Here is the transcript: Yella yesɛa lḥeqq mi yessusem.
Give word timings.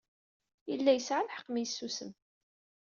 Yella 0.69 0.91
yesɛa 0.93 1.25
lḥeqq 1.27 1.47
mi 1.49 1.61
yessusem. 1.63 2.11